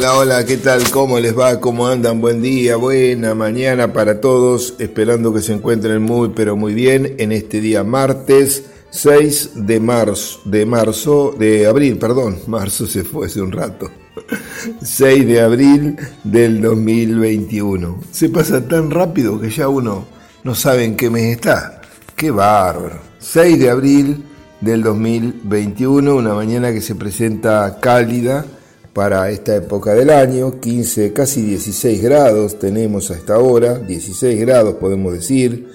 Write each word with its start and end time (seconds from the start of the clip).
Hola, 0.00 0.16
hola, 0.16 0.46
¿qué 0.46 0.56
tal? 0.56 0.90
¿Cómo 0.90 1.20
les 1.20 1.38
va? 1.38 1.60
¿Cómo 1.60 1.86
andan? 1.86 2.22
Buen 2.22 2.40
día, 2.40 2.76
buena 2.76 3.34
mañana 3.34 3.92
para 3.92 4.18
todos. 4.18 4.72
Esperando 4.78 5.30
que 5.34 5.42
se 5.42 5.52
encuentren 5.52 6.00
muy, 6.00 6.30
pero 6.30 6.56
muy 6.56 6.72
bien 6.72 7.16
en 7.18 7.32
este 7.32 7.60
día 7.60 7.84
martes 7.84 8.64
6 8.88 9.50
de 9.56 9.78
marzo, 9.78 10.40
de 10.46 10.64
marzo, 10.64 11.34
de 11.38 11.66
abril, 11.66 11.98
perdón, 11.98 12.38
marzo 12.46 12.86
se 12.86 13.04
fue 13.04 13.26
hace 13.26 13.42
un 13.42 13.52
rato. 13.52 13.90
6 14.82 15.26
de 15.26 15.42
abril 15.42 15.96
del 16.24 16.62
2021. 16.62 18.00
Se 18.10 18.30
pasa 18.30 18.66
tan 18.66 18.90
rápido 18.90 19.38
que 19.38 19.50
ya 19.50 19.68
uno 19.68 20.06
no 20.44 20.54
sabe 20.54 20.86
en 20.86 20.96
qué 20.96 21.10
mes 21.10 21.36
está. 21.36 21.82
Qué 22.16 22.30
bárbaro. 22.30 23.00
6 23.18 23.58
de 23.58 23.68
abril 23.68 24.24
del 24.62 24.82
2021, 24.82 26.16
una 26.16 26.32
mañana 26.32 26.72
que 26.72 26.80
se 26.80 26.94
presenta 26.94 27.78
cálida 27.80 28.46
para 28.92 29.30
esta 29.30 29.56
época 29.56 29.94
del 29.94 30.10
año, 30.10 30.60
15, 30.60 31.12
casi 31.12 31.42
16 31.42 32.02
grados 32.02 32.58
tenemos 32.58 33.10
a 33.10 33.14
esta 33.14 33.38
hora, 33.38 33.78
16 33.78 34.40
grados 34.40 34.74
podemos 34.74 35.12
decir, 35.12 35.68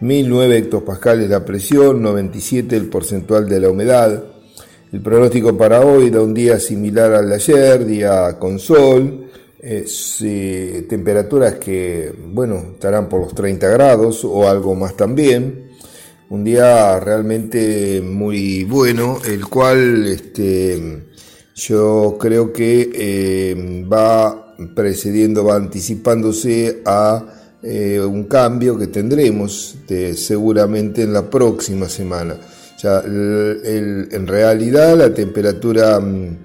1009 0.00 0.58
hectopascales 0.58 1.28
la 1.28 1.44
presión, 1.44 2.02
97 2.02 2.76
el 2.76 2.88
porcentual 2.88 3.48
de 3.48 3.60
la 3.60 3.70
humedad. 3.70 4.24
El 4.92 5.00
pronóstico 5.00 5.56
para 5.56 5.80
hoy 5.80 6.10
da 6.10 6.20
un 6.20 6.34
día 6.34 6.58
similar 6.58 7.12
al 7.12 7.28
de 7.28 7.34
ayer, 7.34 7.84
día 7.84 8.38
con 8.38 8.58
sol, 8.58 9.26
eh, 9.60 10.86
temperaturas 10.88 11.56
que, 11.56 12.12
bueno, 12.32 12.56
estarán 12.74 13.08
por 13.08 13.20
los 13.20 13.34
30 13.34 13.68
grados 13.68 14.24
o 14.24 14.48
algo 14.48 14.74
más 14.74 14.96
también 14.96 15.70
un 16.30 16.44
día 16.44 17.00
realmente 17.00 18.00
muy 18.00 18.62
bueno, 18.62 19.18
el 19.26 19.46
cual 19.46 20.06
este, 20.06 21.09
yo 21.60 22.16
creo 22.18 22.52
que 22.52 22.90
eh, 22.94 23.84
va 23.90 24.54
precediendo, 24.74 25.44
va 25.44 25.56
anticipándose 25.56 26.80
a 26.86 27.22
eh, 27.62 28.00
un 28.00 28.24
cambio 28.24 28.78
que 28.78 28.86
tendremos 28.86 29.76
seguramente 30.14 31.02
en 31.02 31.12
la 31.12 31.28
próxima 31.28 31.88
semana. 31.88 32.36
Ya, 32.82 33.02
en 33.04 34.26
realidad 34.26 34.96
la 34.96 35.12
temperatura 35.12 36.00
mm, 36.00 36.38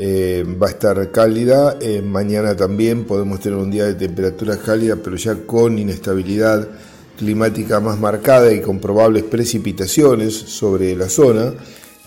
eh, 0.00 0.44
va 0.62 0.66
a 0.66 0.70
estar 0.70 1.10
cálida, 1.10 1.78
mañana 2.04 2.54
también 2.54 3.04
podemos 3.04 3.40
tener 3.40 3.58
un 3.58 3.70
día 3.70 3.86
de 3.86 3.94
temperatura 3.94 4.58
cálida, 4.58 4.96
pero 4.96 5.16
ya 5.16 5.34
con 5.46 5.78
inestabilidad 5.78 6.68
climática 7.16 7.80
más 7.80 7.98
marcada 7.98 8.52
y 8.52 8.60
con 8.60 8.78
probables 8.80 9.24
precipitaciones 9.24 10.34
sobre 10.34 10.94
la 10.94 11.08
zona, 11.08 11.54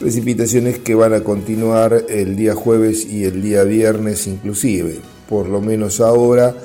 precipitaciones 0.01 0.79
que 0.79 0.95
van 0.95 1.13
a 1.13 1.21
continuar 1.21 2.05
el 2.09 2.35
día 2.35 2.55
jueves 2.55 3.05
y 3.05 3.23
el 3.23 3.41
día 3.41 3.63
viernes 3.63 4.27
inclusive. 4.27 4.97
Por 5.29 5.47
lo 5.47 5.61
menos 5.61 6.01
ahora 6.01 6.55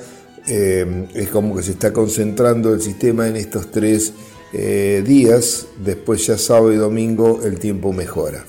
eh, 0.48 1.06
es 1.14 1.28
como 1.28 1.54
que 1.54 1.62
se 1.62 1.72
está 1.72 1.92
concentrando 1.92 2.72
el 2.72 2.80
sistema 2.80 3.28
en 3.28 3.36
estos 3.36 3.70
tres 3.70 4.12
eh, 4.52 5.02
días, 5.06 5.66
después 5.84 6.26
ya 6.26 6.38
sábado 6.38 6.72
y 6.72 6.76
domingo 6.76 7.41
el 7.44 7.58
tiempo 7.58 7.92
mejora. 7.92 8.44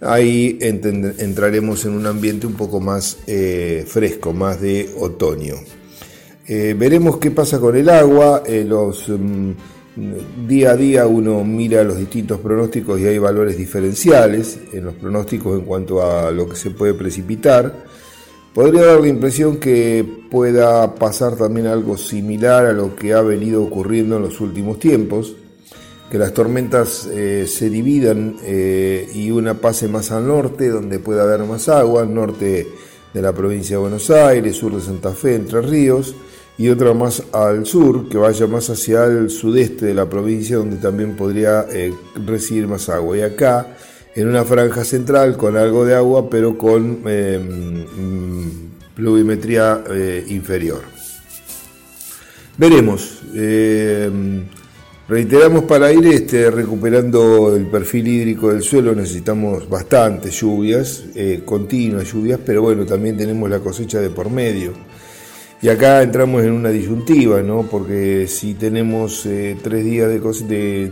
Ahí 0.00 0.58
entraremos 0.60 1.84
en 1.84 1.92
un 1.92 2.06
ambiente 2.06 2.46
un 2.46 2.54
poco 2.54 2.80
más 2.80 3.18
eh, 3.26 3.84
fresco, 3.86 4.32
más 4.32 4.60
de 4.60 4.90
otoño. 4.98 5.54
Veremos 6.46 7.16
qué 7.16 7.30
pasa 7.30 7.58
con 7.58 7.74
el 7.74 7.88
agua. 7.88 8.42
Los, 8.46 9.08
mm, 9.08 9.52
día 9.96 10.72
a 10.72 10.76
día 10.76 11.06
uno 11.06 11.44
mira 11.44 11.84
los 11.84 11.98
distintos 11.98 12.40
pronósticos 12.40 13.00
y 13.00 13.06
hay 13.06 13.18
valores 13.18 13.56
diferenciales 13.56 14.58
en 14.72 14.84
los 14.84 14.94
pronósticos 14.94 15.58
en 15.58 15.64
cuanto 15.64 16.02
a 16.02 16.30
lo 16.30 16.48
que 16.48 16.56
se 16.56 16.70
puede 16.70 16.94
precipitar. 16.94 17.84
Podría 18.52 18.86
dar 18.86 19.00
la 19.00 19.08
impresión 19.08 19.56
que 19.56 20.06
pueda 20.30 20.94
pasar 20.94 21.36
también 21.36 21.66
algo 21.66 21.96
similar 21.96 22.66
a 22.66 22.72
lo 22.72 22.94
que 22.94 23.12
ha 23.12 23.20
venido 23.20 23.62
ocurriendo 23.62 24.16
en 24.16 24.22
los 24.22 24.40
últimos 24.40 24.78
tiempos, 24.78 25.34
que 26.10 26.18
las 26.18 26.32
tormentas 26.32 27.08
eh, 27.12 27.46
se 27.48 27.68
dividan 27.68 28.36
y 28.46 29.30
una 29.32 29.54
pase 29.54 29.88
más 29.88 30.12
al 30.12 30.28
norte, 30.28 30.68
donde 30.68 31.00
pueda 31.00 31.24
haber 31.24 31.40
más 31.40 31.68
agua, 31.68 32.04
norte 32.04 32.68
de 33.12 33.22
la 33.22 33.32
provincia 33.32 33.76
de 33.76 33.82
Buenos 33.82 34.10
Aires, 34.10 34.56
sur 34.56 34.74
de 34.74 34.80
Santa 34.80 35.12
Fe, 35.12 35.36
Entre 35.36 35.60
Ríos, 35.60 36.14
y 36.56 36.68
otra 36.68 36.94
más 36.94 37.22
al 37.32 37.66
sur, 37.66 38.08
que 38.08 38.16
vaya 38.16 38.46
más 38.46 38.70
hacia 38.70 39.04
el 39.04 39.30
sudeste 39.30 39.86
de 39.86 39.94
la 39.94 40.08
provincia, 40.08 40.56
donde 40.56 40.76
también 40.76 41.16
podría 41.16 41.66
eh, 41.70 41.92
recibir 42.24 42.68
más 42.68 42.88
agua. 42.88 43.18
Y 43.18 43.22
acá, 43.22 43.76
en 44.14 44.28
una 44.28 44.44
franja 44.44 44.84
central, 44.84 45.36
con 45.36 45.56
algo 45.56 45.84
de 45.84 45.96
agua, 45.96 46.30
pero 46.30 46.56
con 46.56 47.02
eh, 47.06 47.38
mm, 47.38 48.94
pluviometría 48.94 49.82
eh, 49.90 50.24
inferior. 50.28 50.82
Veremos. 52.56 53.22
reiteramos 55.08 55.64
para 55.64 55.92
ir 55.92 56.06
este, 56.06 56.52
recuperando 56.52 57.54
el 57.56 57.66
perfil 57.66 58.06
hídrico 58.06 58.52
del 58.52 58.62
suelo, 58.62 58.94
necesitamos 58.94 59.68
bastantes 59.68 60.40
lluvias, 60.40 61.02
continuas 61.44 62.12
lluvias, 62.12 62.38
pero 62.46 62.62
bueno, 62.62 62.86
también 62.86 63.16
tenemos 63.16 63.50
la 63.50 63.58
cosecha 63.58 63.98
de 63.98 64.10
por 64.10 64.30
medio. 64.30 64.72
Y 65.64 65.70
acá 65.70 66.02
entramos 66.02 66.44
en 66.44 66.52
una 66.52 66.68
disyuntiva, 66.68 67.40
¿no? 67.40 67.62
Porque 67.62 68.26
si 68.28 68.52
tenemos 68.52 69.24
eh, 69.24 69.56
tres 69.62 69.82
días 69.82 70.10
de, 70.10 70.90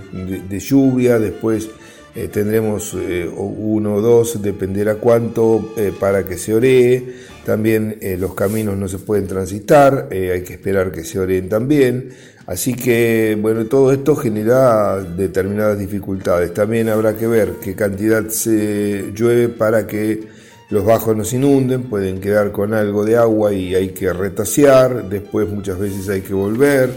de, 0.48 0.60
lluvia, 0.60 1.18
después 1.18 1.68
eh, 2.14 2.28
tendremos 2.28 2.96
eh, 2.98 3.30
uno 3.36 3.96
o 3.96 4.00
dos, 4.00 4.40
dependerá 4.40 4.94
cuánto, 4.94 5.74
para 6.00 6.24
que 6.24 6.38
se 6.38 6.54
oree. 6.54 7.04
También 7.44 7.98
los 8.18 8.34
caminos 8.34 8.78
no 8.78 8.88
se 8.88 8.98
pueden 8.98 9.26
transitar, 9.26 10.08
hay 10.10 10.42
que 10.42 10.54
esperar 10.54 10.90
que 10.90 11.04
se 11.04 11.18
oreen 11.18 11.50
también. 11.50 12.08
Así 12.46 12.72
que, 12.72 13.36
bueno, 13.38 13.66
todo 13.66 13.92
esto 13.92 14.16
genera 14.16 15.02
determinadas 15.02 15.78
dificultades. 15.78 16.54
También 16.54 16.88
habrá 16.88 17.14
que 17.14 17.26
ver 17.26 17.56
qué 17.62 17.74
cantidad 17.74 18.26
se 18.28 19.12
llueve 19.14 19.50
para 19.50 19.86
que 19.86 20.41
los 20.72 20.86
bajos 20.86 21.14
no 21.14 21.22
se 21.22 21.36
inunden, 21.36 21.82
pueden 21.82 22.18
quedar 22.18 22.50
con 22.50 22.72
algo 22.72 23.04
de 23.04 23.14
agua 23.14 23.52
y 23.52 23.74
hay 23.74 23.90
que 23.90 24.10
retasear, 24.10 25.06
después 25.06 25.46
muchas 25.46 25.78
veces 25.78 26.08
hay 26.08 26.22
que 26.22 26.32
volver. 26.32 26.90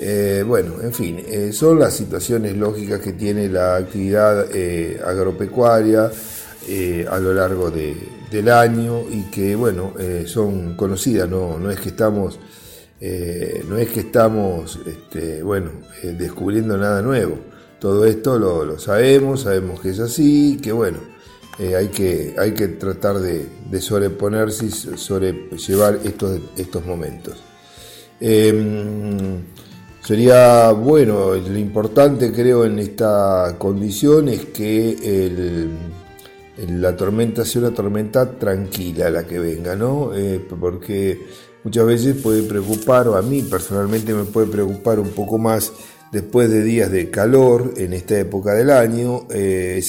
Eh, 0.00 0.42
bueno, 0.44 0.82
en 0.82 0.92
fin, 0.92 1.22
eh, 1.24 1.52
son 1.52 1.78
las 1.78 1.94
situaciones 1.94 2.56
lógicas 2.56 2.98
que 3.00 3.12
tiene 3.12 3.48
la 3.48 3.76
actividad 3.76 4.46
eh, 4.52 5.00
agropecuaria 5.06 6.10
a 7.08 7.18
lo 7.20 7.34
largo 7.34 7.70
del 7.70 8.48
año 8.48 9.02
y 9.08 9.30
que, 9.30 9.54
bueno, 9.54 9.92
son 10.26 10.74
conocidas, 10.74 11.28
no, 11.28 11.56
no 11.56 11.70
es 11.70 11.78
que 11.78 11.90
estamos, 11.90 12.40
no 13.68 13.78
es 13.78 13.90
que 13.90 14.00
estamos, 14.00 14.80
este, 14.86 15.42
bueno, 15.42 15.70
descubriendo 16.02 16.76
nada 16.76 17.00
nuevo. 17.00 17.38
Todo 17.78 18.06
esto 18.06 18.38
lo, 18.38 18.64
lo 18.64 18.78
sabemos, 18.78 19.42
sabemos 19.42 19.78
que 19.80 19.90
es 19.90 20.00
así, 20.00 20.58
que 20.60 20.72
bueno, 20.72 21.13
eh, 21.58 21.76
hay, 21.76 21.88
que, 21.88 22.34
hay 22.38 22.52
que 22.52 22.68
tratar 22.68 23.18
de, 23.18 23.80
sobreponerse 23.80 24.66
y 24.66 24.70
sobrellevar 24.70 26.00
estos, 26.04 26.40
estos 26.56 26.84
momentos. 26.84 27.34
Em, 28.20 29.42
sería 30.04 30.70
bueno, 30.70 31.34
lo 31.34 31.58
importante 31.58 32.32
creo 32.32 32.64
en 32.64 32.78
esta 32.78 33.56
condición 33.58 34.28
es 34.28 34.46
que 34.46 35.68
la 36.56 36.96
tormenta 36.96 37.44
sea 37.44 37.62
una 37.62 37.74
tormenta 37.74 38.30
tranquila 38.38 39.10
la 39.10 39.26
que 39.26 39.38
venga, 39.38 39.74
¿no? 39.74 40.14
Eh, 40.14 40.40
porque 40.60 41.20
muchas 41.64 41.86
veces 41.86 42.16
puede 42.22 42.42
preocupar, 42.42 43.08
o 43.08 43.16
a 43.16 43.22
mí 43.22 43.42
personalmente 43.42 44.14
me 44.14 44.24
puede 44.24 44.46
preocupar 44.46 45.00
un 45.00 45.10
poco 45.10 45.38
más 45.38 45.72
Después 46.12 46.48
de 46.48 46.62
días 46.62 46.92
de 46.92 47.10
calor 47.10 47.74
en 47.76 47.92
esta 47.92 48.16
época 48.18 48.54
del 48.54 48.70
año, 48.70 49.26
eh, 49.30 49.82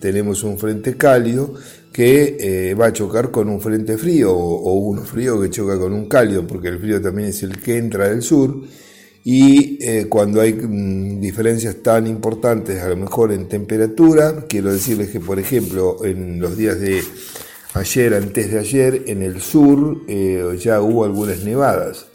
tenemos 0.00 0.44
un 0.44 0.58
frente 0.58 0.96
cálido 0.96 1.54
que 1.92 2.36
eh, 2.38 2.74
va 2.74 2.86
a 2.86 2.92
chocar 2.92 3.32
con 3.32 3.48
un 3.48 3.60
frente 3.60 3.98
frío 3.98 4.32
o, 4.32 4.74
uno 4.74 5.02
frío 5.02 5.40
que 5.40 5.50
choca 5.50 5.76
con 5.76 5.92
un 5.92 6.06
cálido, 6.08 6.46
porque 6.46 6.68
el 6.68 6.78
frío 6.78 7.02
también 7.02 7.30
es 7.30 7.42
el 7.42 7.60
que 7.60 7.78
entra 7.78 8.08
del 8.08 8.22
sur. 8.22 8.62
Y 9.24 9.84
eh, 9.84 10.06
cuando 10.08 10.40
hay 10.40 10.52
mm, 10.52 11.20
diferencias 11.20 11.82
tan 11.82 12.06
importantes, 12.06 12.80
a 12.80 12.88
lo 12.88 12.96
mejor 12.96 13.32
en 13.32 13.48
temperatura, 13.48 14.44
quiero 14.48 14.72
decirles 14.72 15.10
que, 15.10 15.18
por 15.18 15.40
ejemplo, 15.40 16.04
en 16.04 16.38
los 16.38 16.56
días 16.56 16.78
de 16.78 17.02
ayer, 17.74 18.14
antes 18.14 18.52
de 18.52 18.58
ayer, 18.60 19.02
en 19.08 19.22
el 19.22 19.40
sur 19.40 20.06
ya 20.56 20.80
hubo 20.80 21.04
algunas 21.04 21.42
nevadas. 21.42 22.06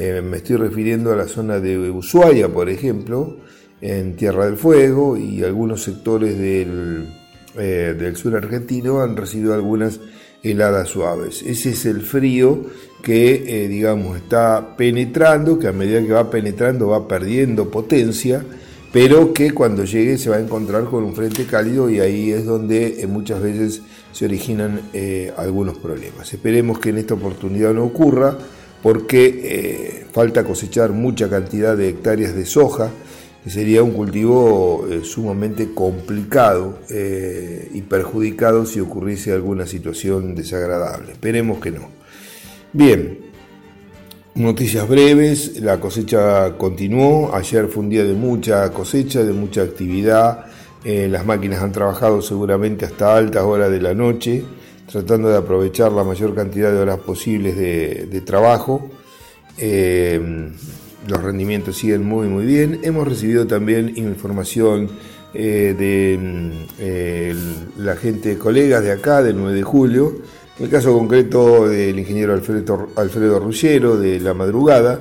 Eh, 0.00 0.22
me 0.22 0.38
estoy 0.38 0.56
refiriendo 0.56 1.12
a 1.12 1.16
la 1.16 1.28
zona 1.28 1.60
de 1.60 1.90
Ushuaia, 1.90 2.48
por 2.48 2.70
ejemplo, 2.70 3.36
en 3.82 4.16
Tierra 4.16 4.46
del 4.46 4.56
Fuego 4.56 5.18
y 5.18 5.44
algunos 5.44 5.82
sectores 5.82 6.38
del, 6.38 7.06
eh, 7.58 7.94
del 7.98 8.16
sur 8.16 8.34
argentino 8.34 9.02
han 9.02 9.14
recibido 9.14 9.52
algunas 9.52 10.00
heladas 10.42 10.88
suaves. 10.88 11.42
Ese 11.42 11.72
es 11.72 11.84
el 11.84 12.00
frío 12.00 12.64
que, 13.02 13.44
eh, 13.46 13.68
digamos, 13.68 14.16
está 14.16 14.74
penetrando, 14.74 15.58
que 15.58 15.68
a 15.68 15.72
medida 15.72 16.00
que 16.00 16.12
va 16.14 16.30
penetrando 16.30 16.88
va 16.88 17.06
perdiendo 17.06 17.70
potencia, 17.70 18.42
pero 18.94 19.34
que 19.34 19.52
cuando 19.52 19.84
llegue 19.84 20.16
se 20.16 20.30
va 20.30 20.36
a 20.36 20.40
encontrar 20.40 20.84
con 20.84 21.04
un 21.04 21.14
frente 21.14 21.44
cálido 21.44 21.90
y 21.90 22.00
ahí 22.00 22.30
es 22.30 22.46
donde 22.46 23.06
muchas 23.06 23.42
veces 23.42 23.82
se 24.12 24.24
originan 24.24 24.80
algunos 25.36 25.76
problemas. 25.76 26.32
Esperemos 26.32 26.78
que 26.78 26.88
en 26.88 26.98
esta 26.98 27.12
oportunidad 27.12 27.74
no 27.74 27.84
ocurra 27.84 28.38
porque 28.82 29.40
eh, 29.44 30.06
falta 30.12 30.44
cosechar 30.44 30.90
mucha 30.90 31.28
cantidad 31.28 31.76
de 31.76 31.88
hectáreas 31.88 32.34
de 32.34 32.46
soja, 32.46 32.90
que 33.44 33.50
sería 33.50 33.82
un 33.82 33.92
cultivo 33.92 34.86
eh, 34.90 35.00
sumamente 35.02 35.72
complicado 35.74 36.78
y 36.90 37.82
perjudicado 37.82 38.66
si 38.66 38.80
ocurriese 38.80 39.32
alguna 39.32 39.66
situación 39.66 40.34
desagradable. 40.34 41.12
Esperemos 41.12 41.58
que 41.60 41.70
no. 41.70 41.88
Bien, 42.72 43.18
noticias 44.34 44.88
breves, 44.88 45.60
la 45.60 45.80
cosecha 45.80 46.56
continuó, 46.58 47.34
ayer 47.34 47.68
fue 47.68 47.82
un 47.84 47.90
día 47.90 48.04
de 48.04 48.14
mucha 48.14 48.70
cosecha, 48.72 49.24
de 49.24 49.32
mucha 49.32 49.62
actividad 49.62 50.46
eh, 50.82 51.08
las 51.10 51.26
máquinas 51.26 51.62
han 51.62 51.72
trabajado 51.72 52.22
seguramente 52.22 52.86
hasta 52.86 53.14
altas 53.14 53.42
horas 53.42 53.70
de 53.70 53.82
la 53.82 53.92
noche, 53.92 54.44
tratando 54.90 55.28
de 55.28 55.36
aprovechar 55.36 55.92
la 55.92 56.04
mayor 56.04 56.34
cantidad 56.34 56.70
de 56.72 56.78
horas 56.78 56.98
posibles 56.98 57.56
de, 57.56 58.22
trabajo. 58.24 58.90
Eh, 59.58 60.50
los 61.06 61.22
rendimientos 61.22 61.76
siguen 61.76 62.04
muy 62.04 62.28
muy 62.28 62.44
bien. 62.44 62.80
Hemos 62.82 63.06
recibido 63.08 63.46
también 63.46 63.92
información 63.96 64.90
eh, 65.32 65.74
de 65.78 67.34
la 67.78 67.96
gente, 67.96 68.36
colegas 68.36 68.82
de 68.82 68.92
acá, 68.92 69.22
del 69.22 69.36
9 69.36 69.54
de 69.54 69.62
julio. 69.62 70.16
El 70.58 70.68
caso 70.68 70.92
concreto 70.92 71.68
del 71.68 71.98
ingeniero 71.98 72.34
Alfredo, 72.34 72.90
Alfredo 72.96 73.38
Rullero, 73.38 73.96
de 73.96 74.20
la 74.20 74.34
madrugada, 74.34 75.00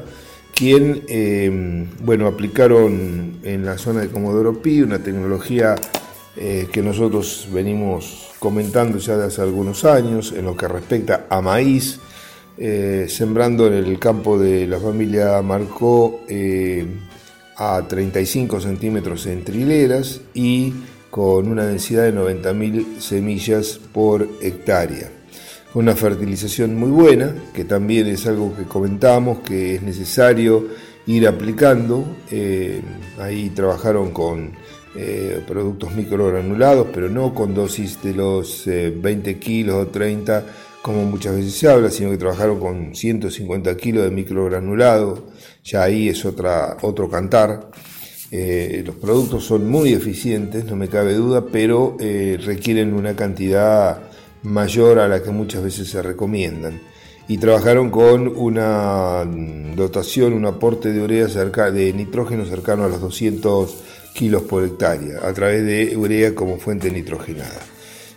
quien, 0.55 1.03
eh, 1.09 1.85
bueno, 2.01 2.27
aplicaron 2.27 3.39
en 3.43 3.65
la 3.65 3.77
zona 3.77 4.01
de 4.01 4.07
Comodoro 4.07 4.61
Pi 4.61 4.81
una 4.81 4.99
tecnología 4.99 5.75
eh, 6.35 6.67
que 6.71 6.81
nosotros 6.81 7.47
venimos 7.51 8.31
comentando 8.39 8.97
ya 8.97 9.17
de 9.17 9.25
hace 9.25 9.41
algunos 9.41 9.85
años 9.85 10.31
en 10.31 10.45
lo 10.45 10.55
que 10.55 10.67
respecta 10.67 11.25
a 11.29 11.41
maíz, 11.41 11.99
eh, 12.57 13.05
sembrando 13.09 13.67
en 13.67 13.73
el 13.73 13.99
campo 13.99 14.37
de 14.37 14.67
la 14.67 14.79
familia 14.79 15.41
Marcó 15.41 16.21
a 17.57 17.87
35 17.87 18.61
centímetros 18.61 19.25
en 19.25 19.43
trileras 19.43 20.21
y 20.33 20.73
con 21.09 21.47
una 21.47 21.65
densidad 21.65 22.03
de 22.03 22.13
90.000 22.13 22.99
semillas 22.99 23.79
por 23.91 24.27
hectárea 24.41 25.19
una 25.73 25.95
fertilización 25.95 26.75
muy 26.75 26.89
buena, 26.89 27.33
que 27.53 27.63
también 27.63 28.07
es 28.07 28.25
algo 28.25 28.55
que 28.55 28.63
comentamos, 28.63 29.39
que 29.39 29.75
es 29.75 29.83
necesario 29.83 30.67
ir 31.05 31.27
aplicando. 31.27 32.05
Eh, 32.31 32.81
ahí 33.19 33.49
trabajaron 33.51 34.11
con 34.11 34.51
eh, 34.95 35.43
productos 35.47 35.93
microgranulados, 35.93 36.87
pero 36.93 37.09
no 37.09 37.33
con 37.33 37.53
dosis 37.53 38.01
de 38.01 38.13
los 38.13 38.63
20 38.65 39.29
eh, 39.29 39.37
kilos 39.37 39.75
o 39.75 39.87
30, 39.87 40.45
como 40.81 41.05
muchas 41.05 41.35
veces 41.35 41.53
se 41.53 41.69
habla, 41.69 41.89
sino 41.91 42.09
que 42.09 42.17
trabajaron 42.17 42.59
con 42.59 42.95
150 42.95 43.77
kilos 43.77 44.03
de 44.03 44.11
microgranulado. 44.11 45.27
Ya 45.63 45.83
ahí 45.83 46.09
es 46.09 46.25
otra, 46.25 46.77
otro 46.81 47.09
cantar. 47.09 47.69
los 48.31 48.95
productos 48.95 49.45
son 49.45 49.69
muy 49.69 49.93
eficientes, 49.93 50.65
no 50.65 50.75
me 50.75 50.87
cabe 50.87 51.13
duda, 51.13 51.45
pero 51.51 51.97
requieren 51.99 52.93
una 52.93 53.15
cantidad 53.15 54.01
mayor 54.43 54.99
a 54.99 55.07
la 55.07 55.21
que 55.21 55.31
muchas 55.31 55.63
veces 55.63 55.89
se 55.89 56.01
recomiendan. 56.01 56.81
Y 57.27 57.37
trabajaron 57.37 57.91
con 57.91 58.27
una 58.27 59.23
dotación, 59.75 60.33
un 60.33 60.45
aporte 60.47 60.91
de 60.91 61.01
urea 61.01 61.27
cerca, 61.27 61.69
de 61.69 61.93
nitrógeno 61.93 62.43
cercano 62.45 62.85
a 62.85 62.89
los 62.89 63.01
200 63.01 63.83
kilos 64.19 64.43
por 64.43 64.65
hectárea, 64.65 65.19
a 65.23 65.33
través 65.33 65.65
de 65.65 65.95
urea 65.95 66.35
como 66.35 66.57
fuente 66.57 66.91
nitrogenada. 66.91 67.61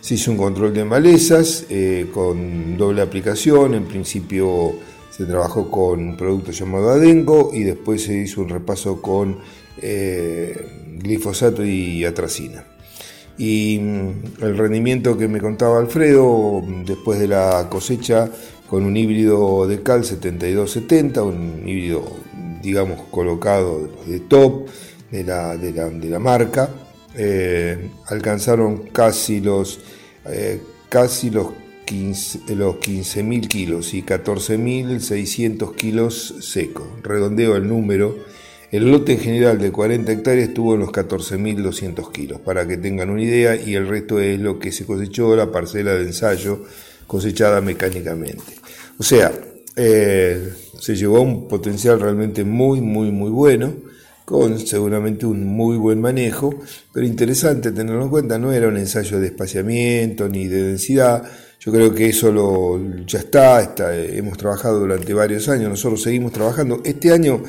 Se 0.01 0.15
hizo 0.15 0.31
un 0.31 0.37
control 0.37 0.73
de 0.73 0.83
malezas 0.83 1.65
eh, 1.69 2.07
con 2.13 2.75
doble 2.75 3.01
aplicación, 3.01 3.73
en 3.73 3.85
principio 3.85 4.73
se 5.09 5.23
trabajó 5.23 5.71
con 5.71 6.01
un 6.01 6.17
producto 6.17 6.51
llamado 6.51 6.89
Adengo 6.89 7.51
y 7.53 7.63
después 7.63 8.03
se 8.03 8.17
hizo 8.17 8.41
un 8.41 8.49
repaso 8.49 9.01
con 9.01 9.37
eh, 9.81 10.53
glifosato 11.01 11.63
y 11.63 12.03
atracina 12.03 12.65
y 13.37 13.79
mm, 13.79 14.43
el 14.43 14.57
rendimiento 14.57 15.17
que 15.17 15.29
me 15.29 15.39
contaba 15.39 15.79
Alfredo 15.79 16.61
después 16.85 17.17
de 17.17 17.29
la 17.29 17.67
cosecha 17.69 18.29
con 18.69 18.83
un 18.83 18.97
híbrido 18.97 19.67
de 19.67 19.81
cal 19.81 20.03
7270, 20.03 21.23
un 21.23 21.63
híbrido 21.65 22.03
digamos 22.61 23.01
colocado 23.09 23.89
de 24.05 24.19
top 24.19 24.67
de 25.13 25.23
la, 25.23 25.55
de 25.55 26.09
la, 26.09 26.17
marca, 26.17 26.69
eh, 27.15 27.91
alcanzaron 28.07 28.87
casi 28.87 29.41
los, 29.41 29.79
eh, 30.25 30.59
los 31.31 31.47
15.000 31.85 32.55
los 32.55 32.77
15 32.77 33.41
kilos 33.47 33.93
y 33.93 34.01
14.600 34.01 35.75
kilos 35.75 36.33
secos, 36.41 36.87
redondeo 37.03 37.55
el 37.55 37.67
número. 37.67 38.17
El 38.71 38.89
lote 38.89 39.11
en 39.13 39.19
general 39.19 39.59
de 39.59 39.71
40 39.71 40.11
hectáreas 40.11 40.47
estuvo 40.47 40.73
en 40.73 40.79
los 40.79 40.89
14.200 40.89 42.11
kilos, 42.11 42.39
para 42.39 42.67
que 42.67 42.77
tengan 42.77 43.11
una 43.11 43.21
idea, 43.21 43.55
y 43.55 43.75
el 43.75 43.87
resto 43.87 44.19
es 44.19 44.39
lo 44.39 44.57
que 44.57 44.71
se 44.71 44.83
cosechó 44.83 45.35
la 45.35 45.51
parcela 45.51 45.93
de 45.93 46.05
ensayo 46.05 46.65
cosechada 47.05 47.61
mecánicamente. 47.61 48.41
O 48.97 49.03
sea, 49.03 49.31
eh, 49.75 50.49
se 50.79 50.95
llevó 50.95 51.21
un 51.21 51.47
potencial 51.47 51.99
realmente 51.99 52.43
muy, 52.43 52.81
muy, 52.81 53.11
muy 53.11 53.29
bueno, 53.29 53.75
con 54.25 54.59
seguramente 54.59 55.25
un 55.25 55.45
muy 55.45 55.77
buen 55.77 55.99
manejo, 55.99 56.53
pero 56.91 57.05
interesante 57.05 57.71
tenerlo 57.71 58.03
en 58.03 58.09
cuenta, 58.09 58.37
no 58.39 58.51
era 58.51 58.67
un 58.67 58.77
ensayo 58.77 59.19
de 59.19 59.27
espaciamiento 59.27 60.29
ni 60.29 60.47
de 60.47 60.63
densidad, 60.63 61.23
yo 61.59 61.71
creo 61.71 61.93
que 61.93 62.09
eso 62.09 62.29
lo, 62.31 63.05
ya 63.05 63.19
está, 63.19 63.61
está, 63.61 63.95
hemos 63.95 64.37
trabajado 64.37 64.79
durante 64.79 65.13
varios 65.13 65.47
años, 65.47 65.69
nosotros 65.69 66.01
seguimos 66.01 66.33
trabajando. 66.33 66.81
Este 66.83 67.11
año 67.11 67.41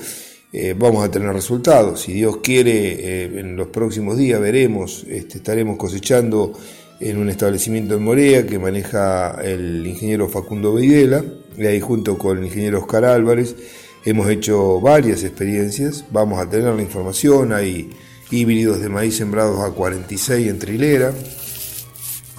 eh, 0.52 0.72
vamos 0.78 1.04
a 1.04 1.10
tener 1.10 1.32
resultados. 1.32 2.02
Si 2.02 2.12
Dios 2.12 2.36
quiere, 2.36 3.24
eh, 3.24 3.40
en 3.40 3.56
los 3.56 3.66
próximos 3.68 4.16
días 4.16 4.40
veremos, 4.40 5.04
este, 5.08 5.38
estaremos 5.38 5.76
cosechando 5.76 6.52
en 7.00 7.18
un 7.18 7.28
establecimiento 7.28 7.96
en 7.96 8.04
Morea 8.04 8.46
que 8.46 8.56
maneja 8.56 9.36
el 9.42 9.84
ingeniero 9.84 10.28
Facundo 10.28 10.74
Beidela, 10.74 11.24
y 11.58 11.66
ahí 11.66 11.80
junto 11.80 12.16
con 12.16 12.38
el 12.38 12.44
ingeniero 12.44 12.78
Oscar 12.78 13.04
Álvarez 13.04 13.56
hemos 14.04 14.28
hecho 14.28 14.80
varias 14.80 15.24
experiencias, 15.24 16.04
vamos 16.10 16.38
a 16.38 16.48
tener 16.48 16.74
la 16.74 16.82
información, 16.82 17.52
hay 17.52 17.90
híbridos 18.30 18.80
de 18.80 18.88
maíz 18.88 19.16
sembrados 19.16 19.60
a 19.60 19.70
46 19.70 20.48
en 20.48 20.58
trilera, 20.58 21.12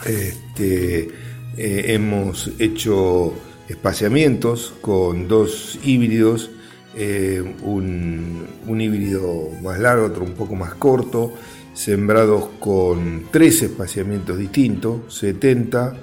este, 0.06 1.10
eh, 1.58 1.86
hemos 1.88 2.52
hecho 2.60 3.34
espaciamientos 3.68 4.74
con 4.82 5.28
dos 5.28 5.80
híbridos. 5.84 6.52
Eh, 6.98 7.44
un, 7.64 8.48
híbrido 8.80 9.50
más 9.62 9.80
largo, 9.80 10.06
otro 10.06 10.24
un 10.24 10.34
poco 10.34 10.56
más 10.56 10.76
corto, 10.76 11.34
sembrados 11.74 12.50
con 12.60 13.26
tres 13.32 13.62
espaciamientos 13.64 14.38
distintos, 14.38 15.14
70, 15.18 15.94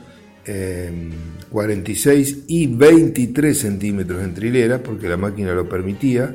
46 0.44 2.32
em, 2.32 2.42
y 2.48 2.66
23 2.66 3.56
centímetros 3.56 4.22
en 4.22 4.34
trilera, 4.34 4.82
porque 4.82 5.08
la 5.08 5.16
máquina 5.16 5.52
lo 5.52 5.68
permitía, 5.68 6.34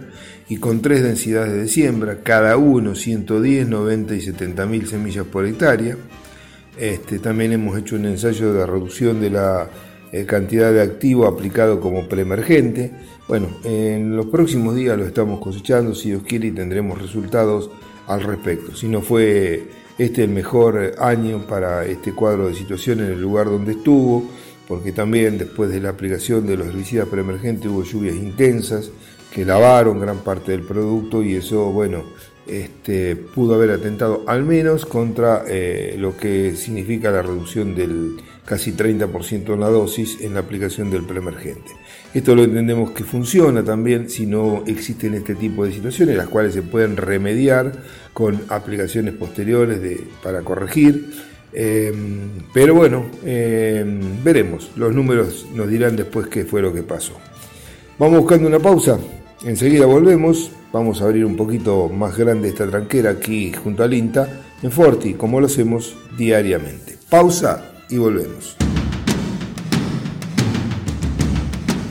y 0.50 0.58
con 0.58 0.82
tres 0.82 1.04
densidades 1.04 1.54
de 1.54 1.68
siembra, 1.68 2.22
cada 2.24 2.58
uno 2.58 2.96
110, 2.96 3.68
90 3.68 4.16
y 4.16 4.22
70 4.22 4.66
mil 4.66 4.88
semillas 4.88 5.26
por 5.26 5.46
hectárea. 5.46 5.98
Este, 6.78 7.20
también 7.20 7.52
hemos 7.54 7.78
hecho 7.78 7.96
un 7.96 8.06
ensayo 8.06 8.54
de 8.54 8.66
reducción 8.66 9.20
de 9.20 9.32
la 9.32 9.70
eh, 10.12 10.26
cantidad 10.26 10.72
de 10.72 10.82
activo 10.82 11.26
aplicado 11.28 11.82
como 11.82 12.08
preemergente. 12.08 12.92
Bueno, 13.28 13.50
en 13.66 14.16
los 14.16 14.28
próximos 14.28 14.76
días 14.76 14.98
lo 14.98 15.06
estamos 15.06 15.42
cosechando, 15.42 15.94
si 15.94 16.10
Dios 16.10 16.24
quiere, 16.24 16.48
y 16.48 16.52
tendremos 16.52 17.02
resultados 17.02 17.70
al 18.08 18.24
respecto. 18.24 18.74
Si 18.74 18.88
no 18.88 19.02
fue 19.02 19.68
este 19.98 20.24
el 20.24 20.30
mejor 20.30 20.96
año 21.00 21.46
para 21.48 21.86
este 21.86 22.14
cuadro 22.14 22.48
de 22.48 22.56
situación 22.56 23.00
en 23.00 23.12
el 23.12 23.22
lugar 23.22 23.46
donde 23.48 23.74
estuvo, 23.74 24.30
porque 24.68 24.92
también 24.92 25.38
después 25.38 25.70
de 25.70 25.80
la 25.80 25.90
aplicación 25.90 26.46
de 26.46 26.58
los 26.58 26.68
herbicidas 26.68 27.08
preemergentes 27.08 27.72
hubo 27.72 27.84
lluvias 27.84 28.16
intensas 28.16 28.92
que 29.34 29.46
lavaron 29.46 30.00
gran 30.00 30.20
parte 30.20 30.52
del 30.52 30.62
producto 30.62 31.24
y 31.24 31.36
eso, 31.36 31.72
bueno, 31.72 32.04
este, 32.48 33.16
pudo 33.16 33.56
haber 33.56 33.72
atentado 33.72 34.24
al 34.26 34.44
menos 34.44 34.86
contra 34.86 35.44
eh, 35.48 35.96
lo 35.98 36.16
que 36.16 36.56
significa 36.56 37.12
la 37.12 37.22
reducción 37.22 37.76
del 37.76 38.18
casi 38.46 38.72
30% 38.72 39.54
en 39.54 39.60
la 39.60 39.68
dosis 39.68 40.22
en 40.22 40.34
la 40.34 40.40
aplicación 40.40 40.90
del 40.90 41.04
preemergente. 41.04 41.72
Esto 42.14 42.36
lo 42.36 42.44
entendemos 42.44 42.92
que 42.92 43.04
funciona 43.04 43.64
también 43.64 44.10
si 44.10 44.26
no 44.26 44.64
existen 44.66 45.14
este 45.14 45.36
tipo 45.36 45.66
de 45.66 45.72
situaciones, 45.72 46.18
las 46.18 46.28
cuales 46.28 46.54
se 46.54 46.62
pueden 46.62 46.98
remediar 46.98 47.72
con 48.14 48.42
aplicaciones 48.50 49.14
posteriores 49.14 49.80
para 50.24 50.42
corregir. 50.42 51.12
Em, 51.54 52.30
pero 52.54 52.76
bueno, 52.76 53.06
em, 53.26 54.24
veremos. 54.24 54.72
Los 54.76 54.94
números 54.94 55.46
nos 55.54 55.70
dirán 55.70 55.96
después 55.96 56.28
qué 56.28 56.46
fue 56.46 56.62
lo 56.62 56.74
que 56.74 56.84
pasó. 56.84 57.14
Vamos 58.00 58.20
buscando 58.20 58.48
una 58.48 58.60
pausa. 58.60 59.00
Enseguida 59.44 59.86
volvemos. 59.86 60.52
Vamos 60.72 61.02
a 61.02 61.06
abrir 61.06 61.26
un 61.26 61.36
poquito 61.36 61.90
más 61.90 62.18
grande 62.18 62.50
esta 62.50 62.68
tranquera 62.68 63.12
aquí 63.12 63.54
junto 63.54 63.84
al 63.84 63.94
INTA 63.94 64.28
en 64.62 64.72
Forti, 64.72 65.14
como 65.14 65.40
lo 65.40 65.46
hacemos 65.46 65.96
diariamente. 66.18 66.98
Pausa 67.10 67.72
y 67.90 67.98
volvemos. 67.98 68.67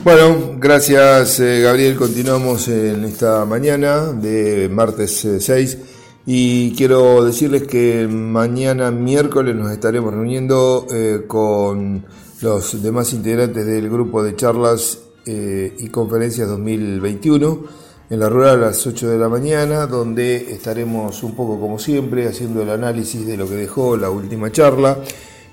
Bueno, 0.07 0.55
gracias 0.57 1.37
eh, 1.41 1.59
Gabriel. 1.59 1.97
Continuamos 1.97 2.69
en 2.69 3.03
esta 3.03 3.43
mañana 3.43 4.13
de 4.13 4.69
martes 4.69 5.27
6 5.37 5.73
eh, 5.73 5.79
y 6.25 6.73
quiero 6.77 7.25
decirles 7.25 7.63
que 7.63 8.07
mañana 8.07 8.89
miércoles 8.89 9.53
nos 9.53 9.69
estaremos 9.69 10.13
reuniendo 10.13 10.87
eh, 10.89 11.25
con 11.27 12.05
los 12.39 12.81
demás 12.81 13.11
integrantes 13.11 13.65
del 13.65 13.89
grupo 13.89 14.23
de 14.23 14.33
charlas 14.37 14.99
y 15.25 15.89
conferencias 15.89 16.47
2021 16.47 17.63
en 18.09 18.19
la 18.21 18.29
rural 18.29 18.63
a 18.63 18.67
las 18.67 18.87
8 18.87 19.09
de 19.09 19.17
la 19.17 19.27
mañana, 19.27 19.87
donde 19.87 20.53
estaremos 20.53 21.21
un 21.21 21.35
poco 21.35 21.59
como 21.59 21.79
siempre 21.79 22.29
haciendo 22.29 22.61
el 22.61 22.69
análisis 22.69 23.27
de 23.27 23.35
lo 23.35 23.45
que 23.45 23.55
dejó 23.55 23.97
la 23.97 24.09
última 24.09 24.53
charla 24.53 24.99